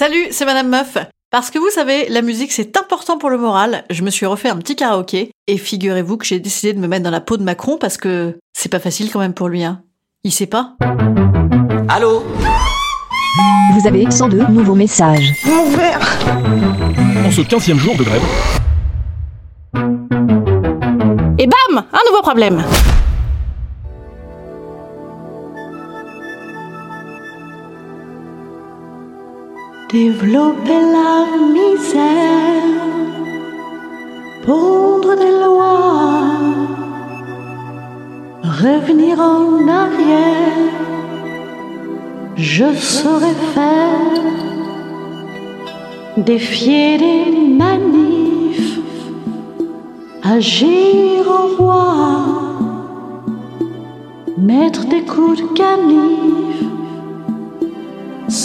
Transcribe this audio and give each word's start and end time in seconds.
Salut, 0.00 0.28
c'est 0.30 0.46
Madame 0.46 0.70
Meuf. 0.70 0.96
Parce 1.30 1.50
que 1.50 1.58
vous 1.58 1.68
savez, 1.68 2.08
la 2.08 2.22
musique 2.22 2.52
c'est 2.52 2.78
important 2.78 3.18
pour 3.18 3.28
le 3.28 3.36
moral, 3.36 3.84
je 3.90 4.02
me 4.02 4.08
suis 4.08 4.24
refait 4.24 4.48
un 4.48 4.56
petit 4.56 4.74
karaoké 4.74 5.30
et 5.46 5.58
figurez-vous 5.58 6.16
que 6.16 6.24
j'ai 6.24 6.40
décidé 6.40 6.72
de 6.72 6.78
me 6.78 6.88
mettre 6.88 7.02
dans 7.02 7.10
la 7.10 7.20
peau 7.20 7.36
de 7.36 7.42
Macron 7.42 7.76
parce 7.76 7.98
que 7.98 8.38
c'est 8.54 8.70
pas 8.70 8.78
facile 8.78 9.10
quand 9.12 9.18
même 9.18 9.34
pour 9.34 9.48
lui, 9.48 9.62
hein. 9.62 9.82
Il 10.24 10.32
sait 10.32 10.46
pas. 10.46 10.74
Allô 11.90 12.24
Vous 13.74 13.86
avez 13.86 14.10
102 14.10 14.46
nouveaux 14.46 14.74
messages. 14.74 15.34
En 17.26 17.30
ce 17.30 17.42
15 17.42 17.74
jour 17.74 17.94
de 17.98 18.02
grève, 18.02 18.22
Et 21.38 21.46
bam 21.46 21.84
Un 21.92 22.10
nouveau 22.10 22.22
problème 22.22 22.64
Développer 29.92 30.80
la 30.98 31.26
misère, 31.52 32.62
pondre 34.46 35.16
des 35.16 35.32
lois, 35.32 36.30
revenir 38.44 39.18
en 39.18 39.66
arrière, 39.66 40.70
je 42.36 42.72
saurais 42.72 43.34
faire, 43.52 44.22
défier 46.18 46.96
des 46.96 47.24
manifs, 47.58 48.78
agir 50.22 51.24
en 51.28 51.46
roi, 51.60 51.86
mettre 54.38 54.86
des 54.86 55.02
coups 55.02 55.40
de 55.40 55.46
canif 55.56 56.39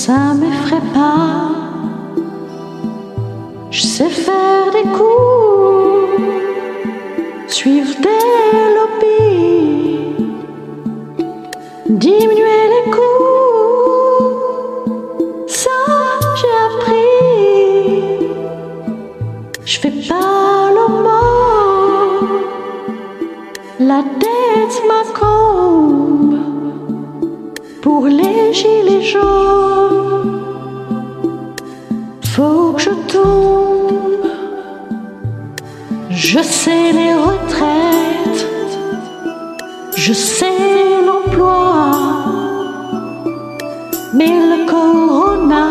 ça 0.06 0.22
m'effraie 0.40 0.88
pas. 0.94 1.50
Je 3.72 3.82
sais 3.82 4.14
faire 4.28 4.66
des 4.78 4.88
coups, 4.98 6.22
suivre 7.48 7.96
des 8.08 8.28
lobbies, 8.78 10.14
diminuer 11.90 12.64
les 12.74 12.86
coûts. 12.96 14.34
Ça 15.48 15.80
j'ai 16.40 16.56
appris. 16.68 17.18
Je 19.66 19.76
fais 19.80 19.96
pas 20.10 20.70
le 20.78 20.86
mot. 21.06 22.28
La 23.80 24.02
tête 24.20 24.35
gilets 28.56 29.08
jaunes. 29.14 30.42
Faut 32.34 32.72
que 32.74 32.82
je 32.82 32.94
tombe. 33.14 34.28
Je 36.10 36.42
sais 36.42 36.92
les 37.00 37.14
retraites. 37.28 38.44
Je 39.96 40.14
sais 40.14 41.02
l'emploi. 41.08 41.92
Mais 44.14 44.34
le 44.52 44.66
corona, 44.74 45.68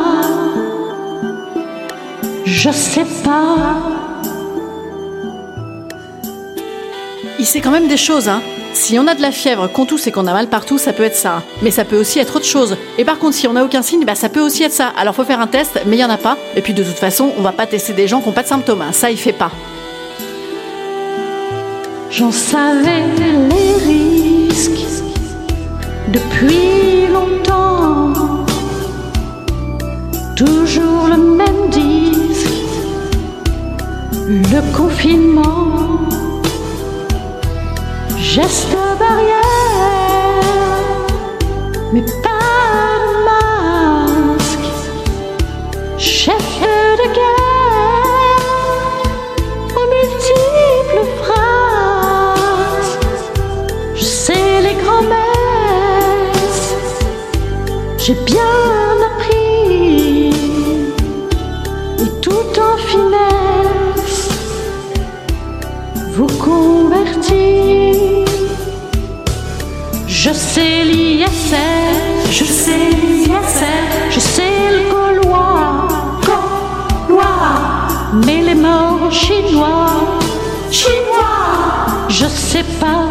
je 2.44 2.70
sais 2.70 3.08
pas. 3.24 3.78
Il 7.38 7.46
sait 7.46 7.60
quand 7.62 7.70
même 7.70 7.88
des 7.88 8.02
choses, 8.08 8.28
hein. 8.28 8.42
Si 8.74 8.98
on 8.98 9.06
a 9.06 9.14
de 9.14 9.22
la 9.22 9.30
fièvre, 9.30 9.68
qu'on 9.68 9.86
tousse 9.86 10.06
et 10.08 10.12
qu'on 10.12 10.26
a 10.26 10.32
mal 10.32 10.48
partout, 10.48 10.78
ça 10.78 10.92
peut 10.92 11.04
être 11.04 11.14
ça. 11.16 11.42
Mais 11.62 11.70
ça 11.70 11.84
peut 11.84 11.98
aussi 11.98 12.18
être 12.18 12.36
autre 12.36 12.44
chose. 12.44 12.76
Et 12.98 13.04
par 13.04 13.18
contre, 13.18 13.34
si 13.36 13.46
on 13.48 13.52
n'a 13.54 13.64
aucun 13.64 13.82
signe, 13.82 14.04
bah 14.04 14.14
ça 14.16 14.28
peut 14.28 14.40
aussi 14.40 14.62
être 14.64 14.72
ça. 14.72 14.92
Alors 14.96 15.14
faut 15.14 15.24
faire 15.24 15.40
un 15.40 15.46
test, 15.46 15.80
mais 15.86 15.96
il 15.96 16.00
y 16.00 16.04
en 16.04 16.10
a 16.10 16.16
pas. 16.18 16.36
Et 16.56 16.60
puis 16.60 16.74
de 16.74 16.82
toute 16.82 16.98
façon, 16.98 17.32
on 17.38 17.42
va 17.42 17.52
pas 17.52 17.66
tester 17.66 17.92
des 17.92 18.08
gens 18.08 18.20
qui 18.20 18.26
n'ont 18.26 18.32
pas 18.34 18.42
de 18.42 18.48
symptômes. 18.48 18.82
hein. 18.82 18.92
Ça, 18.92 19.10
il 19.10 19.16
fait 19.16 19.32
pas. 19.32 19.50
J'en 22.10 22.30
savais 22.30 23.04
les 23.50 24.48
risques 24.52 24.84
depuis 26.08 27.06
longtemps. 27.12 28.12
Toujours 30.36 31.08
le 31.10 31.16
même 31.16 31.70
disque, 31.70 32.48
le 34.28 34.76
confinement, 34.76 35.98
geste 38.34 38.76
barrière, 38.98 39.38
mais 41.92 42.04
pas 42.24 42.98
de 43.04 43.10
masque, 43.28 44.68
chef 45.98 46.60
de 47.00 47.06
guerre 47.18 48.32
aux 49.78 49.88
multiples 49.94 51.06
phrases. 51.22 52.94
Je 53.94 54.02
sais 54.02 54.60
les 54.66 54.76
grands-messes, 54.82 56.74
j'ai 57.98 58.16
bien 58.32 58.96
appris, 59.10 60.34
et 62.00 62.12
tout 62.20 62.50
en 62.60 62.76
finesse, 62.78 64.28
vous 66.16 66.32
convertir. 66.38 67.83
Je 70.26 70.32
sais 70.32 70.84
l'ISR, 70.84 71.58
je 72.30 72.44
sais 72.44 72.88
l'ISR, 72.88 74.08
je 74.10 74.18
sais 74.18 74.42
le 74.72 74.90
Gaulois, 74.90 75.86
Gaulois, 76.24 77.26
mais 78.24 78.40
les 78.40 78.54
morts 78.54 79.12
chinois, 79.12 80.16
chinois, 80.70 82.08
je 82.08 82.24
sais 82.24 82.64
pas. 82.80 83.04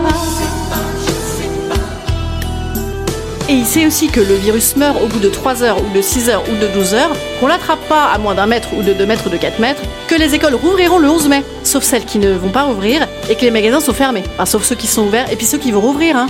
Et 3.48 3.54
il 3.54 3.66
sait 3.68 3.86
aussi 3.86 4.08
que 4.08 4.20
le 4.20 4.34
virus 4.34 4.76
meurt 4.76 4.98
au 5.00 5.06
bout 5.06 5.20
de 5.20 5.30
3 5.30 5.62
heures 5.62 5.78
ou 5.78 5.96
de 5.96 6.02
6 6.02 6.30
heures 6.30 6.44
ou 6.52 6.56
de 6.60 6.68
12 6.74 6.96
heures, 6.96 7.16
qu'on 7.40 7.46
l'attrape 7.46 7.88
pas 7.88 8.06
à 8.06 8.18
moins 8.18 8.34
d'un 8.34 8.48
mètre 8.48 8.70
ou 8.76 8.82
de 8.82 8.94
2 8.94 9.06
mètres 9.06 9.28
ou 9.28 9.30
de 9.30 9.38
4 9.38 9.60
mètres, 9.60 9.84
que 10.08 10.16
les 10.16 10.34
écoles 10.34 10.56
rouvriront 10.56 10.98
le 10.98 11.12
11 11.12 11.28
mai, 11.28 11.44
sauf 11.64 11.84
celles 11.84 12.06
qui 12.06 12.18
ne 12.18 12.34
vont 12.34 12.50
pas 12.50 12.64
rouvrir, 12.64 13.08
et 13.30 13.36
que 13.36 13.42
les 13.42 13.52
magasins 13.52 13.82
sont 13.82 13.94
fermés. 13.94 14.24
Enfin, 14.34 14.48
sauf 14.48 14.64
ceux 14.64 14.74
qui 14.74 14.88
sont 14.88 15.04
ouverts 15.04 15.32
et 15.32 15.36
puis 15.36 15.46
ceux 15.46 15.60
qui 15.60 15.72
vont 15.72 15.82
rouvrir, 15.82 16.18
hein. 16.18 16.26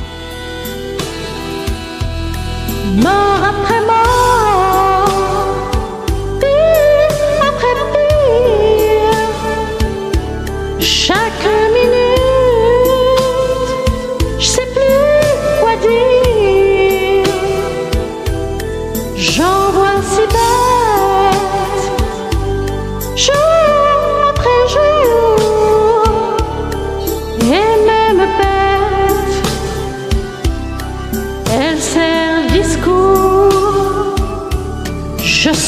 Mort 2.93 3.32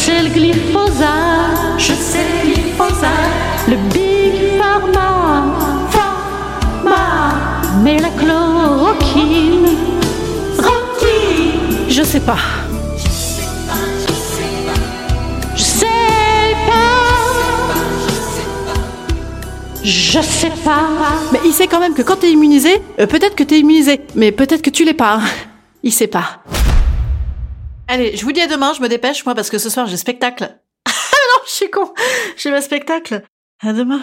Je 0.05 0.11
sais 0.11 0.21
le 0.21 0.29
glyphosate. 0.29 1.79
Je 1.79 1.93
sais 1.93 2.19
le 2.43 2.53
glyphosate. 2.53 3.67
Le 3.67 3.75
Big 3.91 4.55
Pharma. 4.59 5.57
Pharma. 5.89 7.33
Mais 7.81 7.97
la 7.97 8.09
chloroquine. 8.09 9.65
Roquine. 10.59 11.89
Je 11.89 12.03
sais 12.03 12.19
pas. 12.19 12.37
Je 15.55 15.63
sais 15.63 15.89
pas. 16.67 16.83
Je 19.83 20.21
sais 20.21 20.51
pas. 20.63 20.83
Mais 21.31 21.39
il 21.45 21.51
sait 21.51 21.65
quand 21.65 21.79
même 21.79 21.95
que 21.95 22.03
quand 22.03 22.17
t'es 22.17 22.31
immunisé, 22.31 22.79
euh, 22.99 23.07
peut-être 23.07 23.33
que 23.33 23.41
t'es 23.41 23.59
immunisé, 23.59 24.01
mais 24.13 24.31
peut-être 24.31 24.61
que 24.61 24.69
tu 24.69 24.85
l'es 24.85 24.93
pas. 24.93 25.19
Il 25.81 25.91
sait 25.91 26.05
pas. 26.05 26.43
Allez, 27.87 28.17
je 28.17 28.23
vous 28.23 28.31
dis 28.31 28.41
à 28.41 28.47
demain, 28.47 28.73
je 28.73 28.81
me 28.81 28.89
dépêche, 28.89 29.25
moi, 29.25 29.35
parce 29.35 29.49
que 29.49 29.57
ce 29.57 29.69
soir 29.69 29.87
j'ai 29.87 29.97
spectacle. 29.97 30.57
Ah 30.87 31.37
non, 31.37 31.43
je 31.45 31.51
suis 31.51 31.69
con. 31.69 31.93
J'ai 32.37 32.51
ma 32.51 32.61
spectacle. 32.61 33.23
À 33.61 33.73
demain. 33.73 34.01